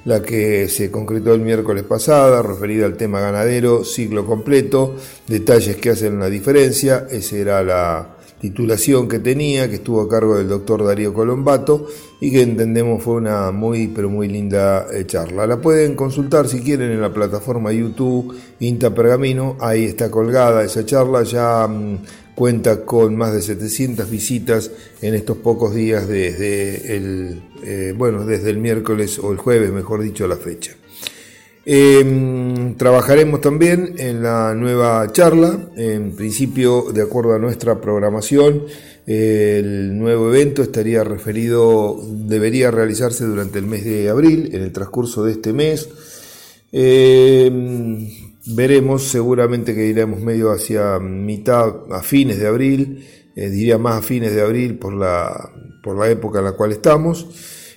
la 0.05 0.23
que 0.23 0.69
se 0.69 0.91
concretó 0.91 1.35
el 1.35 1.41
miércoles 1.41 1.85
pasada, 1.85 2.43
referida 2.43 2.87
al 2.87 2.97
tema 2.97 3.21
ganadero, 3.21 3.85
ciclo 3.85 4.27
completo, 4.27 4.97
detalles 5.27 5.77
que 5.77 5.91
hacen 5.91 6.19
la 6.19 6.29
diferencia, 6.29 7.07
esa 7.11 7.37
era 7.37 7.63
la 7.63 8.15
titulación 8.45 9.09
que 9.09 9.21
tenía, 9.21 9.71
que 9.71 9.77
estuvo 9.77 10.03
a 10.03 10.09
cargo 10.09 10.37
del 10.37 10.49
doctor 10.49 10.85
Darío 10.85 11.15
Colombato 11.15 11.87
y 12.21 12.31
que 12.31 12.43
entendemos 12.43 13.03
fue 13.03 13.15
una 13.15 13.51
muy 13.51 13.89
pero 13.89 14.11
muy 14.11 14.29
linda 14.29 14.87
eh, 14.93 15.07
charla. 15.07 15.47
La 15.47 15.57
pueden 15.63 15.95
consultar 15.95 16.47
si 16.47 16.61
quieren 16.61 16.91
en 16.91 17.01
la 17.01 17.11
plataforma 17.11 17.73
YouTube 17.73 18.37
Inta 18.61 18.95
Pergamino, 18.95 19.57
ahí 19.61 19.85
está 19.85 20.11
colgada 20.11 20.63
esa 20.63 20.85
charla, 20.85 21.23
ya 21.23 21.67
mm, 21.67 21.99
cuenta 22.35 22.85
con 22.85 23.17
más 23.17 23.33
de 23.33 23.43
700 23.43 24.11
visitas 24.11 24.71
en 25.03 25.15
estos 25.15 25.39
pocos 25.39 25.75
días 25.75 26.09
desde 26.09 26.97
el, 26.97 27.43
eh, 27.63 27.95
bueno, 27.97 28.25
desde 28.25 28.51
el 28.51 28.59
miércoles 28.59 29.19
o 29.19 29.33
el 29.33 29.39
jueves, 29.39 29.71
mejor 29.73 30.03
dicho, 30.03 30.27
la 30.27 30.37
fecha. 30.37 30.73
Em, 31.67 32.75
trabajaremos 32.75 33.41
también 33.41 33.95
en 33.97 34.23
la 34.23 34.55
nueva 34.55 35.11
charla, 35.13 35.71
en 35.77 36.15
principio, 36.15 36.93
de 36.93 37.03
acuerdo 37.03 37.35
a 37.35 37.39
nuestra 37.39 37.81
programación, 37.81 38.65
el 39.07 39.99
nuevo 39.99 40.29
evento 40.29 40.63
estaría 40.63 41.05
referido, 41.05 41.99
debería 42.07 42.71
realizarse 42.71 43.25
durante 43.25 43.59
el 43.59 43.67
mes 43.67 43.85
de 43.85 44.11
abril, 44.11 44.51
en 44.53 44.63
el 44.63 44.73
transcurso 44.73 45.25
de 45.25 45.33
este 45.33 45.53
mes. 45.53 45.89
Em, 46.73 48.09
Veremos, 48.47 49.05
seguramente 49.05 49.75
que 49.75 49.87
iremos 49.87 50.21
medio 50.21 50.53
hacia 50.53 50.99
mitad, 50.99 51.91
a 51.91 52.03
fines 52.03 52.39
de 52.39 52.47
abril, 52.47 53.07
eh, 53.35 53.49
diría 53.49 53.79
más 53.79 53.99
a 53.99 54.03
fines 54.03 54.35
de 54.35 54.43
abril 54.43 54.79
por 54.79 54.93
la, 54.95 55.51
por 55.83 55.99
la 55.99 56.11
época 56.11 56.41
en 56.41 56.45
la 56.45 56.53
cual 56.53 56.73
estamos. 56.73 57.27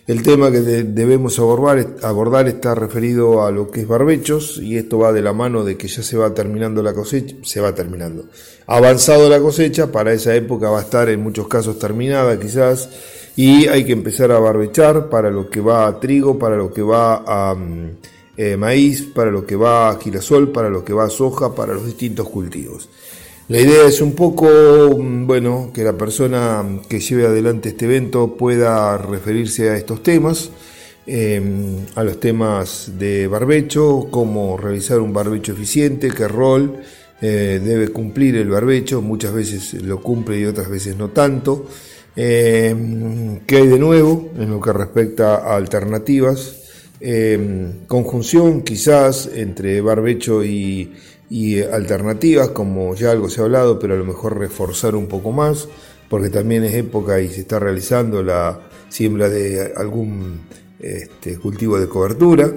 El 0.07 0.23
tema 0.23 0.51
que 0.51 0.61
debemos 0.61 1.37
abordar, 1.37 1.95
abordar 2.01 2.47
está 2.47 2.73
referido 2.73 3.45
a 3.45 3.51
lo 3.51 3.69
que 3.69 3.81
es 3.81 3.87
barbechos 3.87 4.57
y 4.57 4.77
esto 4.77 4.99
va 4.99 5.11
de 5.11 5.21
la 5.21 5.33
mano 5.33 5.65
de 5.65 5.75
que 5.75 5.89
ya 5.89 6.01
se 6.01 6.15
va 6.15 6.33
terminando 6.33 6.81
la 6.81 6.93
cosecha, 6.93 7.35
se 7.43 7.59
va 7.59 7.75
terminando. 7.75 8.25
Avanzado 8.67 9.29
la 9.29 9.41
cosecha, 9.41 9.91
para 9.91 10.13
esa 10.13 10.33
época 10.33 10.69
va 10.69 10.79
a 10.79 10.83
estar 10.83 11.09
en 11.09 11.21
muchos 11.21 11.49
casos 11.49 11.77
terminada 11.77 12.39
quizás 12.39 12.89
y 13.35 13.67
hay 13.67 13.83
que 13.83 13.91
empezar 13.91 14.31
a 14.31 14.39
barbechar 14.39 15.09
para 15.09 15.29
lo 15.29 15.49
que 15.49 15.59
va 15.59 15.87
a 15.87 15.99
trigo, 15.99 16.39
para 16.39 16.55
lo 16.55 16.73
que 16.73 16.81
va 16.81 17.23
a... 17.25 17.53
Mm, 17.53 17.97
eh, 18.37 18.55
maíz, 18.55 19.01
para 19.01 19.31
lo 19.31 19.45
que 19.45 19.55
va 19.55 19.97
girasol, 19.99 20.51
para 20.51 20.69
lo 20.69 20.85
que 20.85 20.93
va 20.93 21.09
soja, 21.09 21.55
para 21.55 21.73
los 21.73 21.85
distintos 21.85 22.29
cultivos. 22.29 22.87
La 23.49 23.61
idea 23.61 23.87
es 23.87 24.01
un 24.01 24.13
poco, 24.13 24.47
mm, 24.99 25.25
bueno, 25.25 25.71
que 25.73 25.83
la 25.83 25.93
persona 25.93 26.63
que 26.89 26.99
lleve 26.99 27.25
adelante 27.25 27.69
este 27.69 27.85
evento 27.85 28.35
pueda 28.35 28.97
referirse 28.97 29.69
a 29.69 29.77
estos 29.77 30.03
temas, 30.03 30.51
em, 31.05 31.85
a 31.95 32.03
los 32.03 32.19
temas 32.19 32.91
de 32.99 33.27
barbecho, 33.27 34.07
cómo 34.11 34.57
realizar 34.57 34.99
un 34.99 35.13
barbecho 35.13 35.53
eficiente, 35.53 36.11
qué 36.11 36.27
rol 36.27 36.75
eh, 37.21 37.59
debe 37.63 37.87
cumplir 37.87 38.35
el 38.35 38.49
barbecho, 38.49 39.01
muchas 39.01 39.33
veces 39.33 39.73
lo 39.81 40.01
cumple 40.01 40.39
y 40.39 40.45
otras 40.45 40.69
veces 40.69 40.95
no 40.97 41.09
tanto. 41.09 41.65
Em, 42.15 43.39
¿Qué 43.45 43.57
hay 43.57 43.67
de 43.67 43.79
nuevo 43.79 44.29
en 44.37 44.49
lo 44.51 44.59
que 44.59 44.73
respecta 44.73 45.35
a 45.37 45.55
alternativas? 45.55 46.56
Em, 46.99 47.85
conjunción 47.85 48.61
quizás 48.61 49.29
entre 49.35 49.81
barbecho 49.81 50.43
y, 50.43 50.93
alternativas, 51.71 52.49
como 52.49 52.95
ya 52.95 53.11
algo 53.11 53.29
se 53.29 53.41
ha 53.41 53.43
hablado, 53.43 53.77
pero 53.77 53.93
a 53.93 53.97
lo 53.97 54.05
mejor 54.05 54.39
reforzar 54.39 54.95
un 54.95 55.07
poco 55.07 55.31
más, 55.31 55.67
porque 56.09 56.29
también 56.29 56.63
es 56.63 56.73
época 56.73 57.19
y 57.19 57.27
se 57.27 57.41
está 57.41 57.59
realizando 57.59 58.23
la 58.23 58.61
siembra 58.89 59.29
de 59.29 59.73
algún 59.75 60.39
este, 60.79 61.37
cultivo 61.37 61.79
de 61.79 61.87
cobertura, 61.87 62.51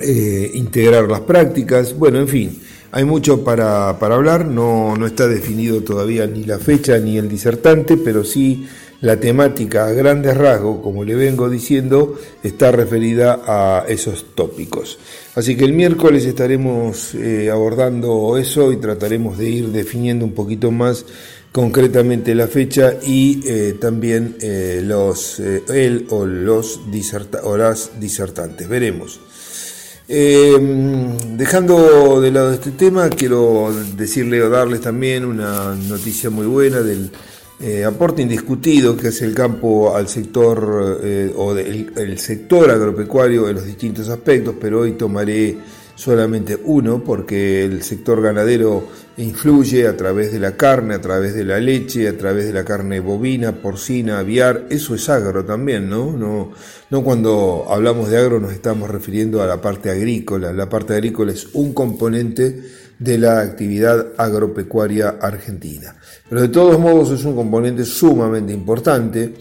eh, 0.00 0.50
integrar 0.54 1.08
las 1.08 1.20
prácticas, 1.20 1.96
bueno, 1.98 2.18
en 2.20 2.28
fin, 2.28 2.60
hay 2.92 3.04
mucho 3.04 3.42
para, 3.42 3.90
hablar, 3.90 4.46
no, 4.46 4.96
no 4.96 5.06
está 5.06 5.26
definido 5.26 5.82
todavía 5.82 6.26
ni 6.26 6.44
la 6.44 6.58
fecha 6.58 6.98
ni 6.98 7.18
el 7.18 7.28
disertante, 7.28 7.96
pero 7.96 8.24
sí 8.24 8.66
la 9.00 9.20
temática 9.20 9.86
a 9.86 9.92
grandes 9.92 10.36
rasgos, 10.36 10.80
como 10.82 11.04
le 11.04 11.14
vengo 11.14 11.48
diciendo, 11.48 12.18
está 12.42 12.72
referida 12.72 13.40
a 13.46 13.84
esos 13.88 14.34
tópicos. 14.34 14.98
Así 15.36 15.56
que 15.56 15.64
el 15.64 15.72
miércoles 15.72 16.24
estaremos 16.24 17.14
eh, 17.14 17.48
abordando 17.50 18.36
eso 18.36 18.72
y 18.72 18.78
trataremos 18.78 19.38
de 19.38 19.48
ir 19.48 19.68
definiendo 19.68 20.24
un 20.24 20.32
poquito 20.32 20.72
más 20.72 21.04
concretamente 21.52 22.34
la 22.34 22.48
fecha 22.48 22.94
y 23.02 23.40
eh, 23.46 23.76
también 23.80 24.36
eh, 24.40 24.82
los, 24.84 25.38
él 25.38 26.06
o, 26.10 26.26
los 26.26 26.80
o 27.44 27.56
las 27.56 28.00
disertantes. 28.00 28.68
Veremos. 28.68 29.20
dejando 30.08 32.20
de 32.20 32.32
lado 32.32 32.52
este 32.52 32.72
tema, 32.72 33.08
quiero 33.10 33.72
decirle 33.96 34.42
o 34.42 34.50
darles 34.50 34.80
también 34.80 35.24
una 35.24 35.76
noticia 35.76 36.30
muy 36.30 36.46
buena 36.46 36.80
del 36.80 37.12
eh, 37.60 37.84
aporte 37.84 38.22
indiscutido 38.22 38.96
que 38.96 39.08
es 39.08 39.20
el 39.22 39.34
campo 39.34 39.96
al 39.96 40.08
sector 40.08 41.00
eh, 41.02 41.32
o 41.36 41.54
del 41.54 41.92
el 41.96 42.18
sector 42.18 42.70
agropecuario 42.70 43.48
en 43.48 43.56
los 43.56 43.64
distintos 43.64 44.08
aspectos, 44.08 44.54
pero 44.60 44.80
hoy 44.80 44.92
tomaré 44.92 45.56
solamente 45.98 46.56
uno 46.64 47.02
porque 47.02 47.64
el 47.64 47.82
sector 47.82 48.22
ganadero 48.22 48.86
influye 49.16 49.88
a 49.88 49.96
través 49.96 50.30
de 50.30 50.38
la 50.38 50.56
carne, 50.56 50.94
a 50.94 51.00
través 51.00 51.34
de 51.34 51.44
la 51.44 51.58
leche, 51.58 52.06
a 52.06 52.16
través 52.16 52.46
de 52.46 52.52
la 52.52 52.64
carne 52.64 53.00
bovina, 53.00 53.50
porcina, 53.50 54.20
aviar, 54.20 54.66
eso 54.70 54.94
es 54.94 55.08
agro 55.08 55.44
también, 55.44 55.90
¿no? 55.90 56.12
No, 56.12 56.52
no 56.88 57.02
cuando 57.02 57.66
hablamos 57.68 58.10
de 58.10 58.18
agro 58.18 58.38
nos 58.38 58.52
estamos 58.52 58.88
refiriendo 58.88 59.42
a 59.42 59.46
la 59.46 59.60
parte 59.60 59.90
agrícola, 59.90 60.52
la 60.52 60.68
parte 60.68 60.92
agrícola 60.92 61.32
es 61.32 61.48
un 61.54 61.74
componente 61.74 62.62
de 62.98 63.18
la 63.18 63.40
actividad 63.40 64.08
agropecuaria 64.16 65.16
argentina. 65.20 65.94
Pero 66.28 66.42
de 66.42 66.48
todos 66.48 66.78
modos 66.78 67.10
es 67.10 67.24
un 67.24 67.34
componente 67.34 67.84
sumamente 67.84 68.52
importante 68.52 69.34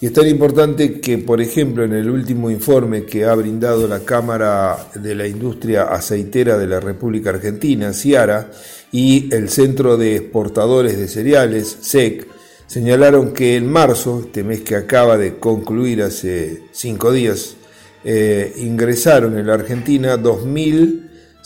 y 0.00 0.06
es 0.06 0.12
tan 0.12 0.26
importante 0.26 1.00
que, 1.00 1.18
por 1.18 1.40
ejemplo, 1.40 1.82
en 1.82 1.94
el 1.94 2.10
último 2.10 2.50
informe 2.50 3.04
que 3.06 3.24
ha 3.24 3.34
brindado 3.34 3.88
la 3.88 4.00
Cámara 4.00 4.76
de 4.94 5.14
la 5.14 5.26
Industria 5.26 5.84
Aceitera 5.84 6.58
de 6.58 6.66
la 6.66 6.80
República 6.80 7.30
Argentina, 7.30 7.94
CIARA, 7.94 8.50
y 8.92 9.34
el 9.34 9.48
Centro 9.48 9.96
de 9.96 10.16
Exportadores 10.16 10.98
de 10.98 11.08
Cereales, 11.08 11.78
SEC, 11.80 12.26
señalaron 12.66 13.32
que 13.32 13.56
en 13.56 13.70
marzo, 13.70 14.20
este 14.26 14.44
mes 14.44 14.60
que 14.60 14.76
acaba 14.76 15.16
de 15.16 15.38
concluir 15.38 16.02
hace 16.02 16.64
cinco 16.72 17.10
días, 17.10 17.56
eh, 18.04 18.52
ingresaron 18.58 19.38
en 19.38 19.46
la 19.46 19.54
Argentina 19.54 20.16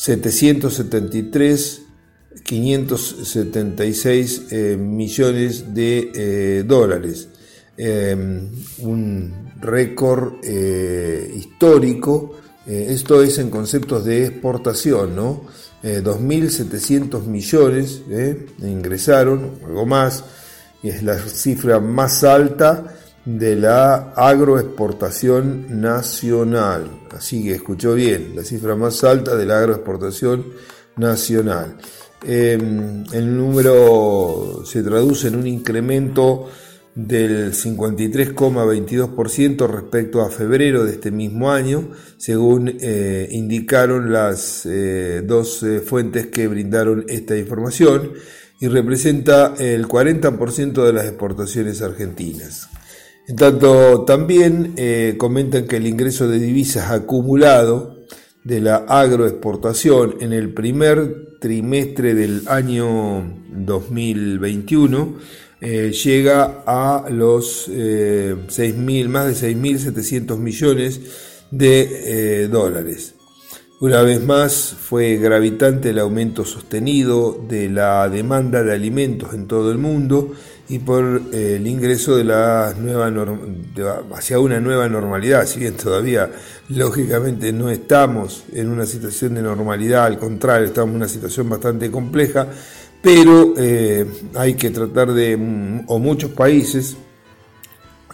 2.773 0.00 1.80
576 2.42 4.42
eh, 4.50 4.76
millones 4.78 5.74
de 5.74 6.10
eh, 6.14 6.62
dólares, 6.66 7.28
em, 7.76 8.48
un 8.78 9.52
récord 9.60 10.36
eh, 10.42 11.30
histórico, 11.36 12.36
esto 12.66 13.22
es 13.22 13.38
en 13.38 13.50
conceptos 13.50 14.04
de 14.04 14.26
exportación, 14.26 15.16
¿no? 15.16 15.44
2.700 15.82 17.24
millones 17.24 18.02
ingresaron, 18.62 19.58
algo 19.66 19.86
más, 19.86 20.22
y 20.82 20.90
es 20.90 21.02
la 21.02 21.18
cifra 21.18 21.80
más 21.80 22.22
alta 22.22 22.99
de 23.38 23.56
la 23.56 24.12
agroexportación 24.16 25.80
nacional. 25.80 26.90
Así 27.10 27.44
que 27.44 27.54
escuchó 27.54 27.94
bien, 27.94 28.32
la 28.34 28.44
cifra 28.44 28.76
más 28.76 29.02
alta 29.04 29.36
de 29.36 29.46
la 29.46 29.58
agroexportación 29.58 30.46
nacional. 30.96 31.76
Em, 32.22 33.04
el 33.12 33.36
número 33.36 34.62
se 34.64 34.82
traduce 34.82 35.28
en 35.28 35.36
un 35.36 35.46
incremento 35.46 36.48
del 36.94 37.52
53,22% 37.52 39.66
respecto 39.66 40.20
a 40.20 40.28
febrero 40.28 40.84
de 40.84 40.92
este 40.92 41.10
mismo 41.10 41.50
año, 41.50 41.88
según 42.18 42.76
eh, 42.80 43.26
indicaron 43.30 44.12
las 44.12 44.66
eh, 44.66 45.22
dos 45.24 45.62
eh, 45.62 45.80
fuentes 45.80 46.26
que 46.26 46.46
brindaron 46.48 47.06
esta 47.08 47.34
información, 47.36 48.12
y 48.60 48.68
representa 48.68 49.54
el 49.58 49.88
40% 49.88 50.84
de 50.84 50.92
las 50.92 51.06
exportaciones 51.06 51.80
argentinas. 51.80 52.68
En 53.30 53.36
tanto, 53.36 54.02
también 54.04 54.72
eh, 54.76 55.14
comentan 55.16 55.68
que 55.68 55.76
el 55.76 55.86
ingreso 55.86 56.26
de 56.26 56.40
divisas 56.40 56.90
acumulado 56.90 58.00
de 58.42 58.60
la 58.60 58.78
agroexportación 58.88 60.16
en 60.18 60.32
el 60.32 60.52
primer 60.52 61.38
trimestre 61.38 62.16
del 62.16 62.42
año 62.48 63.32
2021 63.52 65.14
eh, 65.60 65.92
llega 65.92 66.64
a 66.66 67.08
los 67.08 67.70
eh, 67.70 68.34
más 69.08 69.40
de 69.40 69.54
6.700 69.54 70.36
millones 70.36 71.00
de 71.52 72.48
dólares. 72.48 73.14
Una 73.80 74.02
vez 74.02 74.22
más 74.22 74.76
fue 74.78 75.16
gravitante 75.16 75.88
el 75.88 76.00
aumento 76.00 76.44
sostenido 76.44 77.42
de 77.48 77.70
la 77.70 78.10
demanda 78.10 78.62
de 78.62 78.74
alimentos 78.74 79.32
en 79.32 79.46
todo 79.46 79.72
el 79.72 79.78
mundo 79.78 80.32
y 80.68 80.80
por 80.80 81.22
eh, 81.32 81.56
el 81.56 81.66
ingreso 81.66 82.14
de 82.14 82.24
la 82.24 82.74
nueva 82.78 83.10
hacia 84.14 84.38
una 84.38 84.60
nueva 84.60 84.86
normalidad, 84.86 85.46
si 85.46 85.60
bien 85.60 85.78
todavía 85.78 86.30
lógicamente 86.68 87.54
no 87.54 87.70
estamos 87.70 88.44
en 88.52 88.68
una 88.68 88.84
situación 88.84 89.32
de 89.32 89.40
normalidad, 89.40 90.04
al 90.04 90.18
contrario, 90.18 90.66
estamos 90.66 90.90
en 90.90 90.96
una 90.96 91.08
situación 91.08 91.48
bastante 91.48 91.90
compleja, 91.90 92.48
pero 93.00 93.54
eh, 93.56 94.04
hay 94.34 94.56
que 94.56 94.68
tratar 94.68 95.10
de, 95.14 95.84
o 95.86 95.98
muchos 95.98 96.32
países 96.32 96.98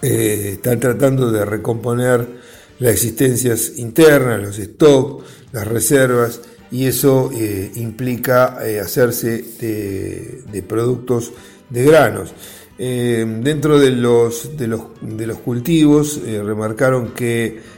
eh, 0.01 0.51
están 0.53 0.79
tratando 0.79 1.33
de 1.33 1.45
recomponer 1.45 2.56
las 2.79 2.93
existencias 2.93 3.73
internas, 3.77 4.43
los 4.43 4.57
stocks, 4.57 5.25
las 5.53 5.67
reservas, 5.67 6.41
y 6.71 6.87
eso 6.87 7.31
eh, 7.35 7.71
implica 7.77 8.59
eh, 8.67 8.81
hacerse 8.81 9.43
de, 9.61 10.63
productos 10.63 11.33
de 11.71 11.85
granos. 11.85 12.33
Eh, 12.79 13.25
dentro 13.43 13.79
de 13.79 13.91
los, 13.91 14.57
de 14.57 14.67
los, 14.67 14.83
de 15.01 15.27
los 15.27 15.39
cultivos 15.39 16.21
remarcaron 16.23 17.13
que 17.15 17.77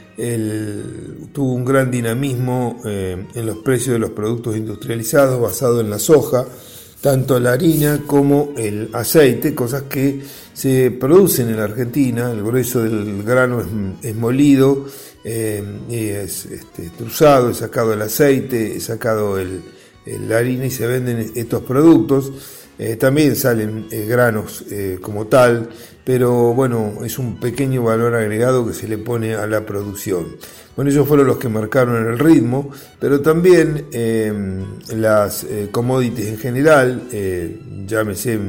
tuvo 1.31 1.53
un 1.53 1.63
gran 1.63 1.89
dinamismo 1.89 2.81
en 2.83 3.45
los 3.45 3.59
precios 3.59 3.93
de 3.93 3.99
los 3.99 4.09
productos 4.09 4.57
industrializados 4.57 5.39
basado 5.39 5.79
en 5.79 5.89
la 5.89 5.97
soja, 5.97 6.45
tanto 7.01 7.39
la 7.39 7.53
harina 7.53 8.01
como 8.05 8.53
el 8.57 8.89
aceite, 8.93 9.55
cosas 9.55 9.83
que 9.83 10.21
se 10.53 10.91
producen 10.91 11.49
en 11.49 11.57
la 11.57 11.63
Argentina, 11.63 12.31
el 12.31 12.43
grueso 12.43 12.83
del 12.83 13.23
grano 13.23 13.63
es, 14.01 14.15
molido, 14.15 14.85
eh, 15.23 15.63
es 15.89 16.45
este, 16.45 16.89
truzado, 16.97 17.51
es 17.51 17.57
sacado 17.57 17.93
el 17.93 18.01
aceite, 18.01 18.75
es 18.75 18.83
sacado 18.83 19.37
la 20.05 20.37
harina 20.37 20.65
y 20.65 20.71
se 20.71 20.87
venden 20.87 21.31
estos 21.35 21.63
productos. 21.63 22.31
Eh, 22.79 22.95
también 22.95 23.35
salen 23.35 23.87
eh, 23.91 24.05
granos 24.07 24.63
como 25.01 25.27
tal, 25.27 25.69
pero 26.03 26.53
bueno, 26.53 27.03
es 27.03 27.19
un 27.19 27.39
pequeño 27.39 27.83
valor 27.83 28.15
agregado 28.15 28.65
que 28.65 28.73
se 28.73 28.87
le 28.87 28.97
pone 28.97 29.35
a 29.35 29.45
la 29.45 29.65
producción. 29.65 30.37
Bueno, 30.75 30.89
ellos 30.89 31.07
fueron 31.07 31.27
los 31.27 31.37
que 31.37 31.49
marcaron 31.49 32.07
el 32.07 32.17
ritmo, 32.17 32.71
pero 32.99 33.19
también 33.19 33.87
las 34.95 35.45
commodities 35.71 36.27
en 36.29 36.37
general, 36.37 37.03
llámese 37.85 38.39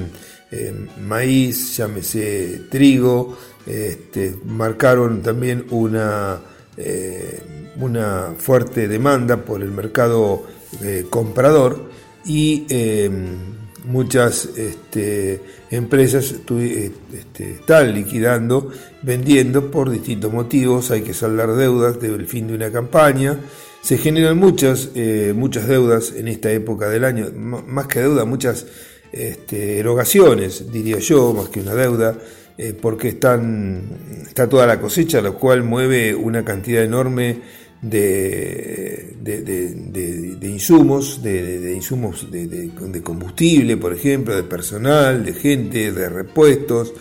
maíz, 1.01 1.77
llámese 1.77 2.63
trigo, 2.71 3.37
este, 3.67 4.37
marcaron 4.47 5.23
también 5.23 5.67
una, 5.71 6.41
eh, 6.77 7.43
una 7.79 8.35
fuerte 8.39 8.89
demanda 8.89 9.45
por 9.45 9.63
el 9.63 9.71
mercado 9.71 10.45
eh, 10.83 11.07
comprador 11.11 11.91
y 12.25 12.67
em, 12.69 13.60
muchas 13.85 14.47
este, 14.57 15.41
empresas 15.71 16.33
este, 16.33 17.51
están 17.53 17.95
liquidando, 17.95 18.71
vendiendo 19.03 19.71
por 19.71 19.91
distintos 19.91 20.33
motivos, 20.33 20.91
hay 20.91 21.03
que 21.03 21.15
saldar 21.15 21.55
deudas 21.55 22.01
del 22.01 22.27
fin 22.27 22.49
de 22.49 22.55
una 22.55 22.71
campaña, 22.71 23.39
se 23.83 23.99
generan 23.99 24.39
muchas, 24.39 24.91
eh, 24.95 25.33
muchas 25.35 25.67
deudas 25.67 26.13
en 26.13 26.29
esta 26.29 26.51
época 26.51 26.89
del 26.89 27.05
año, 27.05 27.29
más 27.35 27.87
que 27.87 28.01
deuda, 28.01 28.25
muchas 28.25 28.67
este, 29.13 29.79
erogaciones, 29.79 30.71
diría 30.71 30.99
yo, 30.99 31.33
más 31.33 31.49
que 31.49 31.61
una 31.61 31.75
deuda, 31.75 32.17
eh, 32.59 32.75
porque 32.79 33.09
están, 33.09 33.83
está 34.27 34.49
toda 34.49 34.67
la 34.67 34.81
cosecha, 34.81 35.23
lo 35.23 35.35
cual 35.35 35.63
mueve 35.63 36.15
una 36.15 36.45
cantidad 36.45 36.83
enorme 36.85 37.41
de, 37.83 39.17
de, 39.21 40.49
insumos, 40.49 41.23
de, 41.23 41.73
insumos 41.75 42.31
de, 42.31 43.03
combustible, 43.03 43.77
por 43.77 43.93
ejemplo, 43.93 44.35
de 44.35 44.43
personal, 44.43 45.25
de 45.25 45.33
gente, 45.33 45.93
de 45.93 46.09
repuestos, 46.09 46.93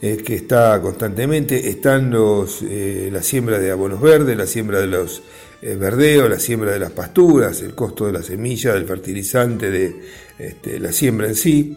eh, 0.00 0.18
que 0.24 0.34
está 0.34 0.80
constantemente. 0.80 1.68
Están 1.68 2.10
los, 2.10 2.62
eh, 2.62 3.08
la 3.12 3.22
siembra 3.22 3.58
de 3.58 3.70
abonos 3.70 4.00
verdes, 4.00 4.36
la 4.36 4.46
siembra 4.46 4.80
de 4.80 4.86
los 4.86 5.22
verdeos, 5.60 6.30
la 6.30 6.38
siembra 6.38 6.70
de 6.70 6.78
las 6.78 6.92
pasturas, 6.92 7.62
el 7.62 7.74
costo 7.74 8.06
de 8.06 8.12
la 8.12 8.22
semilla, 8.22 8.74
del 8.74 8.84
fertilizante, 8.84 9.70
de 9.70 9.96
este, 10.38 10.78
la 10.78 10.92
siembra 10.92 11.26
en 11.26 11.34
sí. 11.34 11.76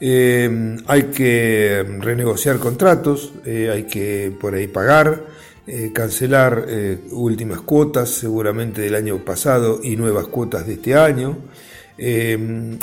Eh, 0.00 0.76
hay 0.86 1.04
que 1.04 1.84
renegociar 1.98 2.58
contratos, 2.58 3.32
eh, 3.44 3.70
hay 3.72 3.84
que 3.84 4.32
por 4.40 4.54
ahí 4.54 4.68
pagar, 4.68 5.24
eh, 5.68 5.92
cancelar 5.92 6.66
últimas 7.12 7.60
cuotas 7.60 8.10
seguramente 8.10 8.80
del 8.80 8.94
año 8.94 9.24
pasado 9.24 9.80
y 9.82 9.96
nuevas 9.96 10.26
cuotas 10.26 10.66
de 10.66 10.74
este 10.74 10.94
año. 10.94 11.36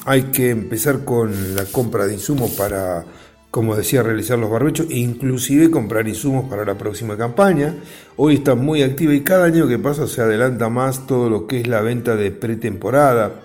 hay 0.05 0.23
que 0.31 0.49
empezar 0.49 1.03
con 1.03 1.55
la 1.55 1.65
compra 1.65 2.05
de 2.05 2.13
insumos 2.13 2.51
para, 2.51 3.05
como 3.51 3.75
decía, 3.75 4.03
realizar 4.03 4.37
los 4.37 4.51
barbechos 4.51 4.87
e 4.89 4.97
inclusive 4.97 5.71
comprar 5.71 6.07
insumos 6.07 6.49
para 6.49 6.65
la 6.65 6.77
próxima 6.77 7.17
campaña. 7.17 7.73
Hoy 8.17 8.35
está 8.35 8.55
muy 8.55 8.83
activa 8.83 9.13
y 9.13 9.21
cada 9.21 9.45
año 9.45 9.67
que 9.67 9.79
pasa 9.79 10.07
se 10.07 10.21
adelanta 10.21 10.69
más 10.69 11.07
todo 11.07 11.29
lo 11.29 11.47
que 11.47 11.61
es 11.61 11.67
la 11.67 11.81
venta 11.81 12.15
de 12.15 12.31
pretemporada 12.31 13.41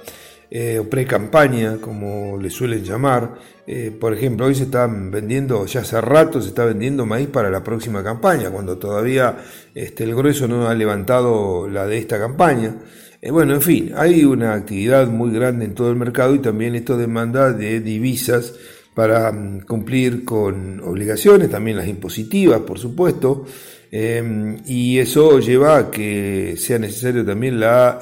eh, 0.52 0.82
pre-campaña, 0.90 1.76
como 1.80 2.36
le 2.36 2.50
suelen 2.50 2.82
llamar. 2.82 3.34
Eh, 3.68 3.92
por 3.92 4.12
ejemplo, 4.12 4.46
hoy 4.46 4.56
se 4.56 4.64
están 4.64 5.08
vendiendo, 5.12 5.64
ya 5.64 5.82
hace 5.82 6.00
rato 6.00 6.42
se 6.42 6.48
está 6.48 6.64
vendiendo 6.64 7.06
maíz 7.06 7.28
para 7.28 7.50
la 7.50 7.62
próxima 7.62 8.02
campaña, 8.02 8.50
cuando 8.50 8.76
todavía 8.76 9.36
este, 9.76 10.02
el 10.02 10.12
grueso 10.12 10.48
no 10.48 10.66
ha 10.66 10.74
levantado 10.74 11.68
la 11.68 11.86
de 11.86 11.98
esta 11.98 12.18
campaña. 12.18 12.74
Eh, 13.22 13.30
bueno, 13.30 13.54
en 13.54 13.62
fin, 13.62 13.92
hay 13.96 14.24
una 14.24 14.54
actividad 14.54 15.06
muy 15.06 15.30
grande 15.30 15.66
en 15.66 15.74
todo 15.74 15.88
el 15.88 15.96
mercado 15.96 16.34
y 16.34 16.40
también 16.40 16.74
esto 16.74 16.96
demanda 16.96 17.52
de 17.52 17.78
divisas 17.78 18.52
para 18.92 19.30
mm, 19.30 19.60
cumplir 19.60 20.24
con 20.24 20.80
obligaciones, 20.80 21.48
también 21.48 21.76
las 21.76 21.86
impositivas, 21.86 22.58
por 22.62 22.80
supuesto, 22.80 23.46
y 23.92 24.98
eso 24.98 25.40
lleva 25.40 25.76
a 25.76 25.90
que 25.90 26.54
sea 26.56 26.78
necesario 26.78 27.24
también 27.24 27.58
la 27.58 27.98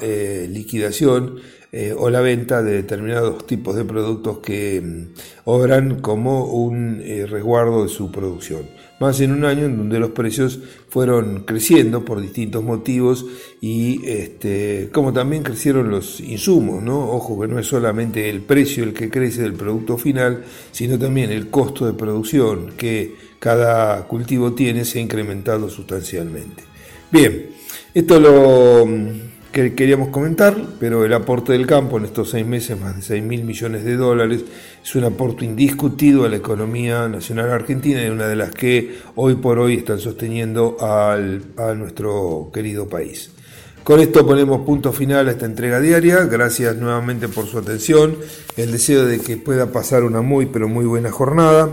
liquidación 0.47 1.39
eh, 1.71 1.93
o 1.95 2.09
la 2.09 2.19
venta 2.19 2.63
de 2.63 2.73
determinados 2.73 3.45
tipos 3.45 3.75
de 3.75 3.85
productos 3.85 4.39
que 4.39 4.81
mm, 4.81 5.05
obran 5.45 5.99
como 5.99 6.45
un 6.45 6.99
eh, 7.03 7.27
resguardo 7.27 7.83
de 7.83 7.89
su 7.89 8.11
producción. 8.11 8.63
Más 8.99 9.21
en 9.21 9.31
un 9.31 9.45
año 9.45 9.65
en 9.65 9.77
donde 9.77 9.99
los 9.99 10.09
precios 10.09 10.59
fueron 10.89 11.43
creciendo 11.43 12.03
por 12.03 12.19
distintos 12.19 12.63
motivos 12.63 13.25
y 13.61 14.05
este, 14.05 14.89
como 14.91 15.13
también 15.13 15.43
crecieron 15.43 15.91
los 15.91 16.19
insumos, 16.19 16.81
¿no? 16.81 17.11
Ojo 17.11 17.39
que 17.39 17.47
no 17.47 17.59
es 17.59 17.67
solamente 17.67 18.29
el 18.29 18.41
precio 18.41 18.83
el 18.83 18.93
que 18.93 19.09
crece 19.09 19.43
del 19.43 19.53
producto 19.53 19.97
final, 19.97 20.43
sino 20.71 20.97
también 20.97 21.31
el 21.31 21.49
costo 21.49 21.85
de 21.85 21.93
producción 21.93 22.71
que 22.75 23.15
cada 23.39 24.07
cultivo 24.07 24.53
tiene 24.53 24.83
se 24.83 24.99
ha 24.99 25.01
incrementado 25.01 25.69
sustancialmente. 25.69 26.63
Bien, 27.11 27.51
esto 27.93 28.19
lo 28.19 28.85
mm, 28.85 29.38
que 29.51 29.73
queríamos 29.73 30.09
comentar, 30.09 30.55
pero 30.79 31.05
el 31.05 31.13
aporte 31.13 31.53
del 31.53 31.65
campo 31.65 31.97
en 31.97 32.05
estos 32.05 32.29
seis 32.29 32.45
meses, 32.45 32.79
más 32.79 32.95
de 32.95 33.01
6 33.01 33.23
mil 33.23 33.43
millones 33.43 33.83
de 33.83 33.95
dólares, 33.95 34.43
es 34.83 34.95
un 34.95 35.03
aporte 35.03 35.45
indiscutido 35.45 36.25
a 36.25 36.29
la 36.29 36.37
economía 36.37 37.07
nacional 37.07 37.51
argentina 37.51 38.03
y 38.03 38.09
una 38.09 38.27
de 38.27 38.35
las 38.35 38.51
que 38.51 38.97
hoy 39.15 39.35
por 39.35 39.59
hoy 39.59 39.75
están 39.75 39.99
sosteniendo 39.99 40.77
al, 40.79 41.43
a 41.57 41.73
nuestro 41.73 42.51
querido 42.53 42.87
país. 42.87 43.31
Con 43.83 43.99
esto 44.01 44.23
ponemos 44.23 44.65
punto 44.67 44.93
final 44.93 45.27
a 45.27 45.31
esta 45.31 45.47
entrega 45.47 45.79
diaria. 45.79 46.25
Gracias 46.25 46.75
nuevamente 46.75 47.27
por 47.27 47.47
su 47.47 47.57
atención. 47.57 48.17
El 48.55 48.71
deseo 48.71 49.05
de 49.05 49.19
que 49.19 49.37
pueda 49.37 49.71
pasar 49.71 50.03
una 50.03 50.21
muy 50.21 50.45
pero 50.45 50.67
muy 50.67 50.85
buena 50.85 51.11
jornada. 51.11 51.69